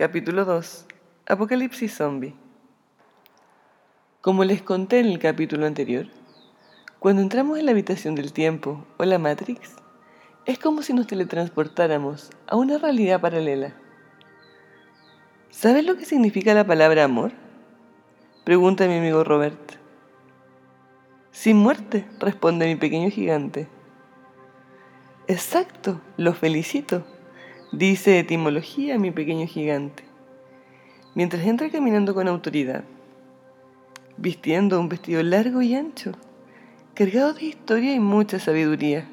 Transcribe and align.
Capítulo 0.00 0.46
2. 0.46 0.86
Apocalipsis 1.26 1.94
Zombie. 1.94 2.34
Como 4.22 4.44
les 4.44 4.62
conté 4.62 5.00
en 5.00 5.04
el 5.04 5.18
capítulo 5.18 5.66
anterior, 5.66 6.06
cuando 6.98 7.20
entramos 7.20 7.58
en 7.58 7.66
la 7.66 7.72
habitación 7.72 8.14
del 8.14 8.32
tiempo 8.32 8.86
o 8.96 9.04
la 9.04 9.18
Matrix, 9.18 9.76
es 10.46 10.58
como 10.58 10.80
si 10.80 10.94
nos 10.94 11.06
teletransportáramos 11.06 12.30
a 12.46 12.56
una 12.56 12.78
realidad 12.78 13.20
paralela. 13.20 13.74
¿Sabes 15.50 15.84
lo 15.84 15.98
que 15.98 16.06
significa 16.06 16.54
la 16.54 16.66
palabra 16.66 17.04
amor? 17.04 17.32
Pregunta 18.44 18.86
mi 18.86 18.96
amigo 18.96 19.22
Robert. 19.22 19.76
Sin 21.30 21.58
muerte, 21.58 22.06
responde 22.20 22.64
mi 22.64 22.76
pequeño 22.76 23.10
gigante. 23.10 23.68
Exacto, 25.28 26.00
lo 26.16 26.32
felicito, 26.32 27.04
dice 27.72 28.18
etimología 28.18 28.98
mi 28.98 29.10
pequeño 29.10 29.46
gigante, 29.46 30.02
mientras 31.14 31.44
entra 31.44 31.70
caminando 31.70 32.14
con 32.14 32.26
autoridad, 32.26 32.84
vistiendo 34.16 34.80
un 34.80 34.88
vestido 34.88 35.22
largo 35.22 35.62
y 35.62 35.74
ancho, 35.74 36.12
cargado 36.94 37.32
de 37.32 37.44
historia 37.44 37.94
y 37.94 38.00
mucha 38.00 38.38
sabiduría. 38.38 39.08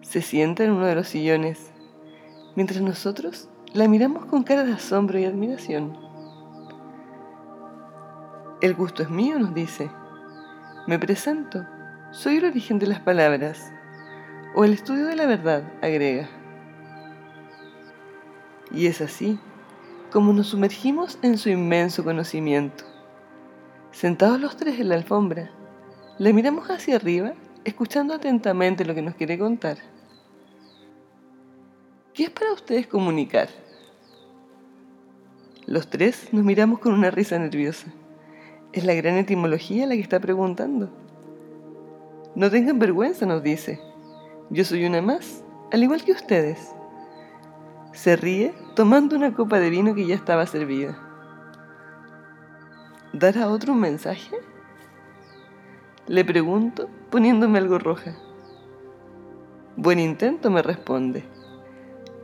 Se 0.00 0.22
sienta 0.22 0.64
en 0.64 0.72
uno 0.72 0.86
de 0.86 0.94
los 0.94 1.08
sillones, 1.08 1.72
mientras 2.54 2.80
nosotros 2.80 3.48
la 3.74 3.86
miramos 3.86 4.24
con 4.24 4.42
cara 4.42 4.64
de 4.64 4.72
asombro 4.72 5.18
y 5.18 5.24
admiración. 5.24 5.98
El 8.62 8.74
gusto 8.74 9.02
es 9.02 9.10
mío, 9.10 9.38
nos 9.38 9.52
dice. 9.52 9.90
Me 10.86 10.98
presento. 10.98 11.66
Soy 12.12 12.38
el 12.38 12.46
origen 12.46 12.78
de 12.78 12.86
las 12.86 13.00
palabras 13.00 13.70
o 14.54 14.64
el 14.64 14.72
estudio 14.72 15.04
de 15.04 15.16
la 15.16 15.26
verdad, 15.26 15.64
agrega. 15.82 16.30
Y 18.70 18.86
es 18.86 19.00
así 19.00 19.38
como 20.10 20.32
nos 20.32 20.48
sumergimos 20.48 21.18
en 21.22 21.36
su 21.36 21.50
inmenso 21.50 22.04
conocimiento. 22.04 22.84
Sentados 23.90 24.40
los 24.40 24.56
tres 24.56 24.80
en 24.80 24.88
la 24.88 24.94
alfombra, 24.94 25.50
le 26.18 26.32
miramos 26.32 26.68
hacia 26.70 26.96
arriba, 26.96 27.34
escuchando 27.64 28.14
atentamente 28.14 28.84
lo 28.84 28.94
que 28.94 29.02
nos 29.02 29.14
quiere 29.14 29.38
contar. 29.38 29.78
¿Qué 32.14 32.24
es 32.24 32.30
para 32.30 32.52
ustedes 32.52 32.86
comunicar? 32.86 33.48
Los 35.66 35.90
tres 35.90 36.32
nos 36.32 36.44
miramos 36.44 36.78
con 36.78 36.94
una 36.94 37.10
risa 37.10 37.38
nerviosa. 37.38 37.88
Es 38.72 38.84
la 38.84 38.94
gran 38.94 39.16
etimología 39.16 39.86
la 39.86 39.94
que 39.94 40.00
está 40.00 40.20
preguntando. 40.20 40.90
No 42.34 42.50
tengan 42.50 42.78
vergüenza, 42.78 43.26
nos 43.26 43.42
dice. 43.42 43.80
Yo 44.50 44.64
soy 44.64 44.86
una 44.86 45.02
más, 45.02 45.42
al 45.72 45.82
igual 45.82 46.04
que 46.04 46.12
ustedes. 46.12 46.75
Se 47.96 48.14
ríe 48.14 48.54
tomando 48.74 49.16
una 49.16 49.32
copa 49.32 49.58
de 49.58 49.70
vino 49.70 49.94
que 49.94 50.06
ya 50.06 50.14
estaba 50.14 50.46
servida. 50.46 50.98
¿Dará 53.14 53.48
otro 53.48 53.72
un 53.72 53.80
mensaje? 53.80 54.36
Le 56.06 56.22
pregunto, 56.22 56.90
poniéndome 57.10 57.56
algo 57.56 57.78
roja. 57.78 58.14
Buen 59.76 59.98
intento, 59.98 60.50
me 60.50 60.60
responde. 60.60 61.24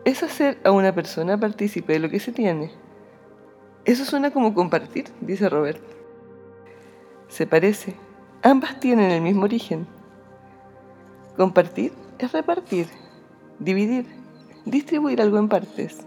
Es 0.05 0.23
hacer 0.23 0.61
a 0.63 0.73
una 0.73 0.95
persona 0.95 1.41
partícipe 1.41 1.95
de 1.95 2.01
lo 2.01 2.11
que 2.11 2.21
se 2.21 2.33
tiene. 2.33 2.71
Eso 3.87 4.05
suena 4.05 4.31
como 4.31 4.53
compartir, 4.53 5.07
dice 5.23 5.49
Robert. 5.49 5.83
Se 7.29 7.47
parece. 7.47 7.97
Ambas 8.43 8.79
tienen 8.79 9.11
el 9.11 9.23
mismo 9.23 9.45
origen. 9.45 9.87
Compartir 11.39 11.95
es 12.19 12.31
repartir, 12.31 12.89
dividir, 13.59 14.22
distribuir 14.65 15.21
algo 15.21 15.39
en 15.39 15.49
partes, 15.49 16.07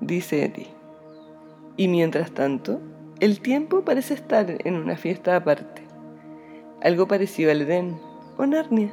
dice 0.00 0.44
Eti. 0.44 0.66
Y 1.76 1.88
mientras 1.88 2.32
tanto, 2.32 2.80
el 3.20 3.40
tiempo 3.40 3.84
parece 3.84 4.14
estar 4.14 4.58
en 4.66 4.74
una 4.74 4.96
fiesta 4.96 5.36
aparte, 5.36 5.82
algo 6.82 7.08
parecido 7.08 7.50
al 7.50 7.62
Edén 7.62 7.98
o 8.36 8.46
Narnia. 8.46 8.92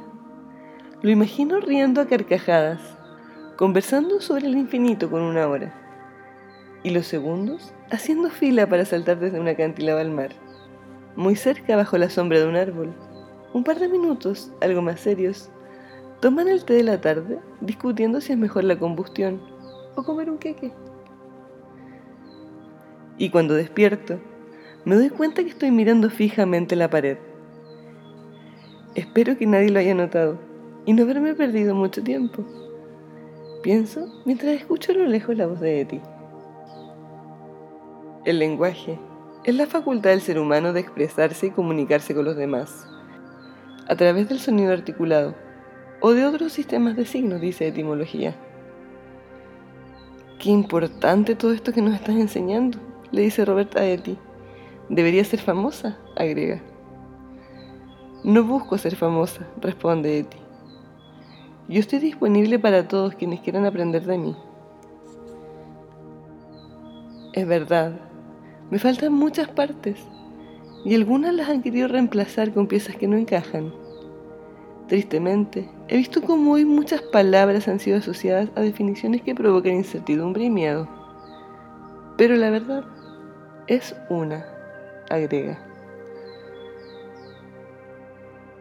Lo 1.02 1.10
imagino 1.10 1.60
riendo 1.60 2.00
a 2.00 2.06
carcajadas, 2.06 2.80
conversando 3.56 4.20
sobre 4.20 4.46
el 4.46 4.56
infinito 4.56 5.10
con 5.10 5.22
una 5.22 5.46
hora, 5.48 5.74
y 6.82 6.90
los 6.90 7.06
segundos 7.06 7.74
haciendo 7.90 8.30
fila 8.30 8.68
para 8.68 8.84
saltar 8.84 9.18
desde 9.18 9.40
una 9.40 9.50
acantilado 9.50 9.98
al 9.98 10.10
mar, 10.10 10.30
muy 11.16 11.36
cerca 11.36 11.76
bajo 11.76 11.98
la 11.98 12.10
sombra 12.10 12.38
de 12.38 12.46
un 12.46 12.56
árbol. 12.56 12.94
Un 13.52 13.64
par 13.64 13.78
de 13.78 13.88
minutos, 13.88 14.52
algo 14.60 14.82
más 14.82 15.00
serios, 15.00 15.50
Toman 16.20 16.48
el 16.48 16.64
té 16.64 16.74
de 16.74 16.82
la 16.82 17.00
tarde 17.00 17.38
discutiendo 17.60 18.20
si 18.20 18.32
es 18.32 18.38
mejor 18.38 18.64
la 18.64 18.76
combustión 18.76 19.40
o 19.94 20.02
comer 20.02 20.28
un 20.28 20.38
queque. 20.38 20.72
Y 23.18 23.30
cuando 23.30 23.54
despierto, 23.54 24.18
me 24.84 24.96
doy 24.96 25.10
cuenta 25.10 25.44
que 25.44 25.50
estoy 25.50 25.70
mirando 25.70 26.10
fijamente 26.10 26.74
la 26.74 26.90
pared. 26.90 27.18
Espero 28.96 29.38
que 29.38 29.46
nadie 29.46 29.70
lo 29.70 29.78
haya 29.78 29.94
notado 29.94 30.38
y 30.86 30.92
no 30.92 31.04
haberme 31.04 31.34
perdido 31.34 31.76
mucho 31.76 32.02
tiempo. 32.02 32.44
Pienso 33.62 34.22
mientras 34.24 34.54
escucho 34.54 34.90
a 34.90 34.96
lo 34.96 35.06
lejos 35.06 35.36
la 35.36 35.46
voz 35.46 35.60
de 35.60 35.82
Eti. 35.82 36.00
El 38.24 38.40
lenguaje 38.40 38.98
es 39.44 39.54
la 39.54 39.66
facultad 39.66 40.10
del 40.10 40.20
ser 40.20 40.40
humano 40.40 40.72
de 40.72 40.80
expresarse 40.80 41.46
y 41.46 41.50
comunicarse 41.50 42.12
con 42.12 42.24
los 42.24 42.36
demás 42.36 42.88
a 43.86 43.94
través 43.94 44.28
del 44.28 44.40
sonido 44.40 44.72
articulado 44.72 45.34
o 46.00 46.12
de 46.12 46.26
otros 46.26 46.52
sistemas 46.52 46.96
de 46.96 47.04
signos, 47.04 47.40
dice 47.40 47.68
etimología. 47.68 48.34
Qué 50.38 50.50
importante 50.50 51.34
todo 51.34 51.52
esto 51.52 51.72
que 51.72 51.82
nos 51.82 51.94
estás 51.94 52.16
enseñando, 52.16 52.78
le 53.10 53.22
dice 53.22 53.44
Robert 53.44 53.76
a 53.76 53.84
Eti. 53.84 54.16
Debería 54.88 55.24
ser 55.24 55.40
famosa, 55.40 55.98
agrega. 56.16 56.62
No 58.22 58.44
busco 58.44 58.78
ser 58.78 58.94
famosa, 58.94 59.46
responde 59.60 60.20
Eti. 60.20 60.38
Yo 61.68 61.80
estoy 61.80 61.98
disponible 61.98 62.58
para 62.58 62.86
todos 62.86 63.14
quienes 63.14 63.40
quieran 63.40 63.66
aprender 63.66 64.04
de 64.06 64.18
mí. 64.18 64.36
Es 67.32 67.46
verdad, 67.46 67.92
me 68.70 68.78
faltan 68.78 69.12
muchas 69.12 69.48
partes 69.48 69.98
y 70.84 70.94
algunas 70.94 71.34
las 71.34 71.48
han 71.48 71.62
querido 71.62 71.88
reemplazar 71.88 72.52
con 72.54 72.68
piezas 72.68 72.96
que 72.96 73.08
no 73.08 73.16
encajan. 73.16 73.72
Tristemente, 74.88 75.68
he 75.88 75.98
visto 75.98 76.22
cómo 76.22 76.52
hoy 76.52 76.64
muchas 76.64 77.02
palabras 77.02 77.68
han 77.68 77.78
sido 77.78 77.98
asociadas 77.98 78.48
a 78.54 78.62
definiciones 78.62 79.20
que 79.20 79.34
provocan 79.34 79.74
incertidumbre 79.74 80.44
y 80.44 80.50
miedo. 80.50 80.88
Pero 82.16 82.36
la 82.36 82.48
verdad 82.48 82.84
es 83.66 83.94
una, 84.08 84.46
agrega. 85.10 85.58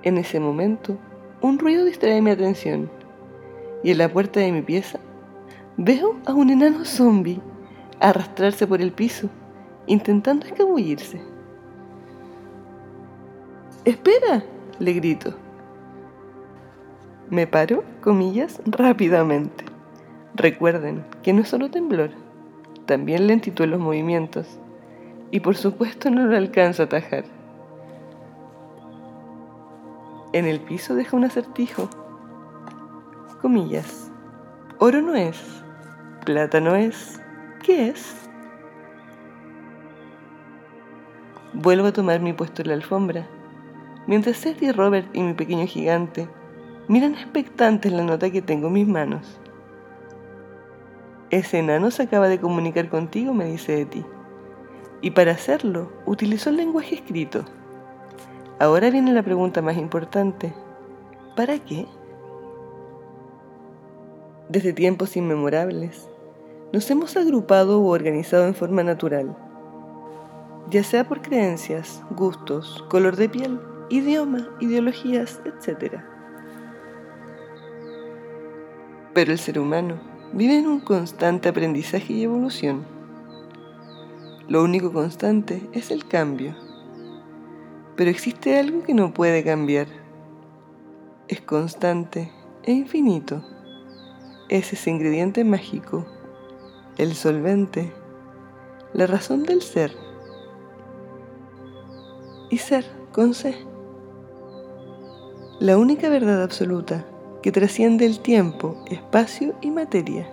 En 0.03 0.17
ese 0.17 0.41
momento, 0.41 0.97
un 1.41 1.59
ruido 1.59 1.85
distrae 1.85 2.21
mi 2.21 2.31
atención 2.31 2.91
y 3.81 3.91
en 3.91 3.97
la 3.97 4.09
puerta 4.09 4.41
de 4.41 4.51
mi 4.51 4.61
pieza 4.61 4.99
veo 5.77 6.17
a 6.25 6.33
un 6.33 6.49
enano 6.49 6.83
zombie 6.83 7.39
arrastrarse 8.01 8.67
por 8.67 8.81
el 8.81 8.91
piso, 8.91 9.29
intentando 9.85 10.45
escabullirse. 10.45 11.21
¡Espera! 13.85 14.43
le 14.79 14.93
grito. 14.93 15.46
Me 17.29 17.45
paro, 17.45 17.83
comillas, 17.99 18.61
rápidamente. 18.65 19.65
Recuerden 20.33 21.03
que 21.23 21.33
no 21.33 21.41
es 21.41 21.49
solo 21.49 21.69
temblor, 21.69 22.11
también 22.85 23.27
lentitud 23.27 23.65
en 23.65 23.71
los 23.71 23.81
movimientos. 23.81 24.59
Y 25.29 25.41
por 25.41 25.57
supuesto 25.57 26.09
no 26.09 26.25
lo 26.25 26.37
alcanzo 26.37 26.83
a 26.83 26.85
atajar. 26.85 27.25
En 30.31 30.45
el 30.45 30.61
piso 30.61 30.95
deja 30.95 31.17
un 31.17 31.25
acertijo. 31.25 31.89
Comillas. 33.41 34.09
Oro 34.79 35.01
no 35.01 35.13
es. 35.15 35.37
Plata 36.25 36.61
no 36.61 36.75
es. 36.75 37.21
¿Qué 37.61 37.89
es? 37.89 38.29
Vuelvo 41.51 41.87
a 41.87 41.93
tomar 41.93 42.21
mi 42.21 42.31
puesto 42.31 42.61
en 42.61 42.69
la 42.69 42.75
alfombra, 42.75 43.27
mientras 44.05 44.37
Seth 44.37 44.61
y 44.61 44.71
Robert 44.71 45.09
y 45.13 45.23
mi 45.23 45.33
pequeño 45.33 45.65
gigante 45.65 46.29
Miran 46.87 47.15
expectantes 47.15 47.91
la 47.91 48.03
nota 48.03 48.29
que 48.29 48.41
tengo 48.41 48.67
en 48.67 48.73
mis 48.73 48.87
manos. 48.87 49.39
Ese 51.29 51.59
enano 51.59 51.91
se 51.91 52.03
acaba 52.03 52.29
de 52.29 52.39
comunicar 52.39 52.87
contigo, 52.87 53.33
me 53.33 53.43
dice 53.43 53.75
de 53.75 53.85
ti. 53.85 54.05
Y 55.01 55.11
para 55.11 55.33
hacerlo, 55.33 55.91
utilizó 56.05 56.49
el 56.49 56.55
lenguaje 56.55 56.95
escrito. 56.95 57.43
Ahora 58.59 58.89
viene 58.89 59.11
la 59.11 59.21
pregunta 59.21 59.61
más 59.61 59.75
importante. 59.75 60.53
¿Para 61.35 61.59
qué? 61.59 61.85
Desde 64.47 64.71
tiempos 64.71 65.17
inmemorables, 65.17 66.09
nos 66.71 66.89
hemos 66.89 67.17
agrupado 67.17 67.81
u 67.81 67.89
organizado 67.89 68.45
en 68.45 68.55
forma 68.55 68.81
natural, 68.83 69.35
ya 70.69 70.83
sea 70.83 71.05
por 71.05 71.21
creencias, 71.21 72.01
gustos, 72.11 72.85
color 72.89 73.17
de 73.17 73.27
piel, 73.27 73.59
idioma, 73.89 74.47
ideologías, 74.61 75.41
etc. 75.45 76.01
Pero 79.17 79.31
el 79.31 79.39
ser 79.39 79.57
humano 79.57 79.99
vive 80.31 80.59
en 80.59 80.67
un 80.67 80.79
constante 80.79 81.49
aprendizaje 81.49 82.13
y 82.13 82.21
evolución. 82.21 82.85
Lo 84.47 84.63
único 84.63 84.93
constante 84.93 85.67
es 85.73 85.89
el 85.89 86.07
cambio. 86.07 86.55
Pero 87.95 88.11
existe 88.11 88.59
algo 88.59 88.83
que 88.83 88.93
no 88.93 89.15
puede 89.15 89.43
cambiar. 89.43 89.87
Es 91.27 91.41
constante 91.41 92.31
e 92.61 92.73
infinito. 92.73 93.43
Es 94.49 94.71
ese 94.71 94.91
ingrediente 94.91 95.43
mágico, 95.43 96.05
el 96.99 97.15
solvente, 97.15 97.91
la 98.93 99.07
razón 99.07 99.41
del 99.41 99.63
ser. 99.63 99.93
Y 102.51 102.59
ser 102.59 102.85
con 103.11 103.33
C. 103.33 103.55
La 105.59 105.75
única 105.79 106.07
verdad 106.07 106.43
absoluta 106.43 107.03
que 107.41 107.51
trasciende 107.51 108.05
el 108.05 108.19
tiempo, 108.19 108.83
espacio 108.89 109.55
y 109.61 109.71
materia, 109.71 110.29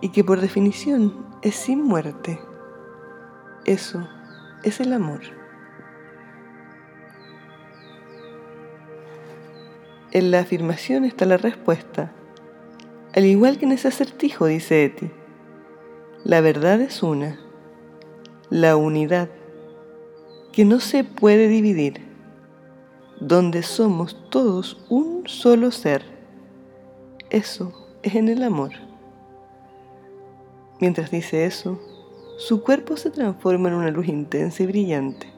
y 0.00 0.10
que 0.10 0.24
por 0.24 0.40
definición 0.40 1.24
es 1.42 1.54
sin 1.54 1.82
muerte. 1.82 2.38
Eso 3.64 4.06
es 4.62 4.80
el 4.80 4.92
amor. 4.92 5.20
En 10.10 10.30
la 10.30 10.40
afirmación 10.40 11.04
está 11.04 11.26
la 11.26 11.36
respuesta, 11.36 12.12
al 13.14 13.26
igual 13.26 13.58
que 13.58 13.64
en 13.64 13.72
ese 13.72 13.88
acertijo, 13.88 14.46
dice 14.46 14.84
Eti. 14.84 15.10
La 16.24 16.40
verdad 16.40 16.80
es 16.80 17.02
una, 17.02 17.38
la 18.50 18.76
unidad, 18.76 19.28
que 20.52 20.64
no 20.64 20.80
se 20.80 21.04
puede 21.04 21.48
dividir, 21.48 22.00
donde 23.20 23.62
somos 23.62 24.16
todos 24.30 24.84
un 24.88 25.13
solo 25.26 25.70
ser. 25.70 26.04
Eso 27.30 27.72
es 28.02 28.14
en 28.14 28.28
el 28.28 28.42
amor. 28.42 28.72
Mientras 30.80 31.10
dice 31.10 31.46
eso, 31.46 31.80
su 32.36 32.62
cuerpo 32.62 32.96
se 32.96 33.10
transforma 33.10 33.68
en 33.68 33.74
una 33.74 33.90
luz 33.90 34.08
intensa 34.08 34.62
y 34.62 34.66
brillante 34.66 35.32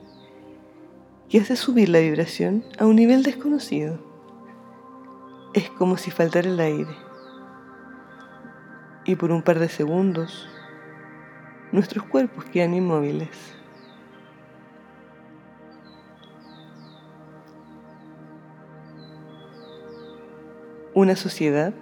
que 1.28 1.40
hace 1.40 1.56
subir 1.56 1.88
la 1.88 1.98
vibración 1.98 2.64
a 2.78 2.86
un 2.86 2.96
nivel 2.96 3.22
desconocido. 3.22 3.98
Es 5.54 5.70
como 5.70 5.96
si 5.96 6.10
faltara 6.10 6.48
el 6.48 6.60
aire. 6.60 6.96
Y 9.04 9.16
por 9.16 9.30
un 9.32 9.42
par 9.42 9.58
de 9.58 9.68
segundos, 9.68 10.48
nuestros 11.72 12.04
cuerpos 12.04 12.44
quedan 12.44 12.74
inmóviles. 12.74 13.55
Una 20.96 21.14
sociedad 21.14 21.74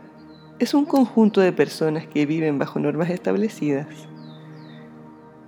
es 0.58 0.74
un 0.74 0.86
conjunto 0.86 1.40
de 1.40 1.52
personas 1.52 2.04
que 2.04 2.26
viven 2.26 2.58
bajo 2.58 2.80
normas 2.80 3.10
establecidas 3.10 3.86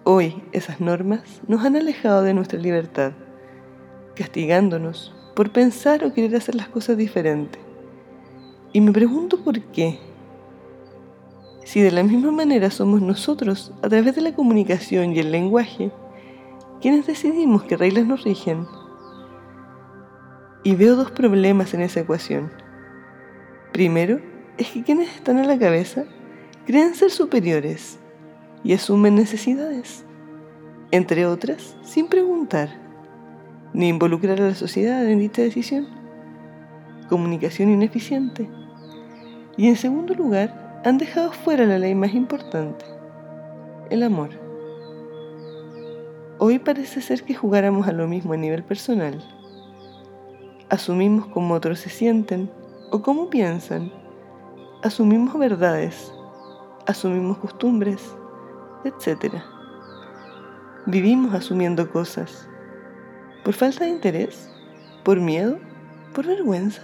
Hoy 0.04 0.40
esas 0.52 0.80
normas 0.80 1.42
nos 1.48 1.64
han 1.64 1.74
alejado 1.74 2.22
de 2.22 2.32
nuestra 2.32 2.60
libertad, 2.60 3.10
castigándonos 4.14 5.12
por 5.34 5.50
pensar 5.50 6.04
o 6.04 6.12
querer 6.12 6.36
hacer 6.36 6.54
las 6.54 6.68
cosas 6.68 6.96
diferentes. 6.96 7.60
Y 8.72 8.80
me 8.80 8.92
pregunto 8.92 9.42
por 9.42 9.60
qué. 9.60 9.98
Si 11.64 11.80
de 11.80 11.90
la 11.90 12.04
misma 12.04 12.30
manera 12.30 12.70
somos 12.70 13.02
nosotros, 13.02 13.74
a 13.82 13.88
través 13.88 14.14
de 14.14 14.20
la 14.20 14.32
comunicación 14.32 15.12
y 15.12 15.18
el 15.18 15.32
lenguaje, 15.32 15.90
quienes 16.80 17.08
decidimos 17.08 17.64
qué 17.64 17.76
reglas 17.76 18.06
nos 18.06 18.22
rigen. 18.22 18.64
Y 20.62 20.76
veo 20.76 20.94
dos 20.94 21.10
problemas 21.10 21.74
en 21.74 21.80
esa 21.80 21.98
ecuación. 21.98 22.52
Primero, 23.76 24.20
es 24.56 24.70
que 24.70 24.82
quienes 24.82 25.14
están 25.14 25.36
a 25.36 25.44
la 25.44 25.58
cabeza 25.58 26.04
creen 26.64 26.94
ser 26.94 27.10
superiores 27.10 27.98
y 28.64 28.72
asumen 28.72 29.14
necesidades, 29.16 30.02
entre 30.92 31.26
otras, 31.26 31.76
sin 31.82 32.06
preguntar, 32.08 32.70
ni 33.74 33.88
involucrar 33.88 34.40
a 34.40 34.46
la 34.46 34.54
sociedad 34.54 35.06
en 35.06 35.18
dicha 35.18 35.42
decisión. 35.42 35.88
Comunicación 37.10 37.68
ineficiente. 37.68 38.48
Y 39.58 39.68
en 39.68 39.76
segundo 39.76 40.14
lugar, 40.14 40.80
han 40.86 40.96
dejado 40.96 41.32
fuera 41.32 41.66
la 41.66 41.78
ley 41.78 41.94
más 41.94 42.14
importante, 42.14 42.86
el 43.90 44.04
amor. 44.04 44.30
Hoy 46.38 46.58
parece 46.60 47.02
ser 47.02 47.24
que 47.24 47.34
jugáramos 47.34 47.86
a 47.88 47.92
lo 47.92 48.08
mismo 48.08 48.32
a 48.32 48.38
nivel 48.38 48.64
personal. 48.64 49.22
Asumimos 50.70 51.26
cómo 51.26 51.52
otros 51.52 51.80
se 51.80 51.90
sienten 51.90 52.48
o 52.90 53.02
cómo 53.02 53.30
piensan. 53.30 53.92
Asumimos 54.82 55.38
verdades. 55.38 56.12
Asumimos 56.86 57.38
costumbres 57.38 58.14
etc. 58.86 59.42
Vivimos 60.86 61.34
asumiendo 61.34 61.90
cosas. 61.90 62.48
¿Por 63.44 63.54
falta 63.54 63.84
de 63.84 63.90
interés? 63.90 64.50
¿Por 65.04 65.20
miedo? 65.20 65.58
¿Por 66.14 66.26
vergüenza? 66.26 66.82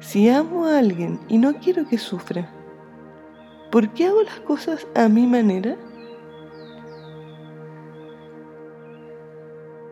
Si 0.00 0.28
amo 0.28 0.66
a 0.66 0.78
alguien 0.78 1.20
y 1.28 1.38
no 1.38 1.54
quiero 1.54 1.86
que 1.88 1.98
sufra, 1.98 2.50
¿por 3.70 3.88
qué 3.90 4.06
hago 4.06 4.22
las 4.22 4.40
cosas 4.40 4.86
a 4.94 5.08
mi 5.08 5.26
manera? 5.26 5.76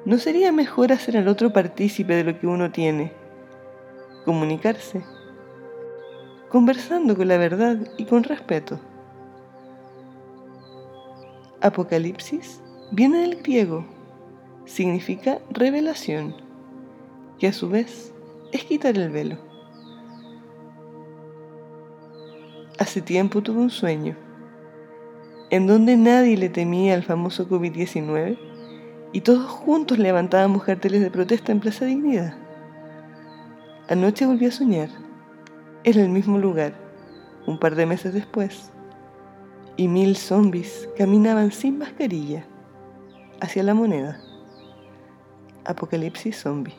¿No 0.05 0.19
sería 0.19 0.52
mejor 0.52 0.93
hacer 0.93 1.16
al 1.16 1.28
otro 1.28 1.52
partícipe 1.52 2.14
de 2.14 2.25
lo 2.25 2.38
que 2.38 2.46
uno 2.46 2.70
tiene? 2.70 3.24
Comunicarse, 4.25 5.05
conversando 6.49 7.17
con 7.17 7.29
la 7.29 7.37
verdad 7.37 7.76
y 7.99 8.06
con 8.06 8.23
respeto. 8.23 8.81
Apocalipsis 11.61 12.62
viene 12.91 13.19
del 13.19 13.43
griego, 13.43 13.85
significa 14.65 15.41
revelación, 15.50 16.35
que 17.38 17.49
a 17.49 17.53
su 17.53 17.69
vez 17.69 18.15
es 18.53 18.65
quitar 18.65 18.97
el 18.97 19.11
velo. 19.11 19.37
Hace 22.79 23.03
tiempo 23.03 23.43
tuve 23.43 23.61
un 23.61 23.71
sueño, 23.71 24.17
en 25.50 25.67
donde 25.67 25.97
nadie 25.97 26.37
le 26.37 26.49
temía 26.49 26.94
al 26.94 27.03
famoso 27.03 27.49
COVID-19 27.49 28.38
y 29.12 29.21
todos 29.21 29.47
juntos 29.50 29.99
levantábamos 29.99 30.65
carteles 30.65 31.00
de 31.00 31.11
protesta 31.11 31.53
en 31.53 31.61
Plaza 31.61 31.85
Dignidad. 31.85 32.44
Anoche 33.87 34.25
volví 34.25 34.47
a 34.47 34.51
soñar, 34.51 34.89
en 35.85 36.01
el 36.01 36.09
mismo 36.09 36.39
lugar, 36.39 36.73
un 37.47 37.59
par 37.59 37.75
de 37.75 37.85
meses 37.85 38.15
después 38.15 38.71
y 39.77 39.89
mil 39.89 40.17
zombies 40.17 40.89
caminaban 40.97 41.53
sin 41.53 41.76
mascarilla 41.76 42.47
hacia 43.43 43.62
la 43.62 43.75
moneda. 43.75 44.19
Apocalipsis 45.67 46.41
zombie. 46.41 46.75